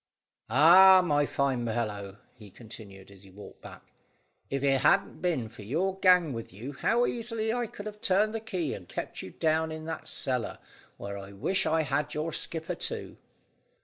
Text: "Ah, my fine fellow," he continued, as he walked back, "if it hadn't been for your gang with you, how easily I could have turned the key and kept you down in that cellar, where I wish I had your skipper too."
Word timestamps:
"Ah, 0.49 1.03
my 1.05 1.27
fine 1.27 1.63
fellow," 1.63 2.17
he 2.33 2.49
continued, 2.49 3.11
as 3.11 3.21
he 3.21 3.29
walked 3.29 3.61
back, 3.61 3.93
"if 4.49 4.63
it 4.63 4.81
hadn't 4.81 5.21
been 5.21 5.47
for 5.47 5.61
your 5.61 5.99
gang 5.99 6.33
with 6.33 6.51
you, 6.51 6.73
how 6.73 7.05
easily 7.05 7.53
I 7.53 7.67
could 7.67 7.85
have 7.85 8.01
turned 8.01 8.33
the 8.33 8.39
key 8.39 8.73
and 8.73 8.89
kept 8.89 9.21
you 9.21 9.29
down 9.29 9.71
in 9.71 9.85
that 9.85 10.07
cellar, 10.07 10.57
where 10.97 11.19
I 11.19 11.33
wish 11.33 11.67
I 11.67 11.83
had 11.83 12.15
your 12.15 12.33
skipper 12.33 12.73
too." 12.73 13.17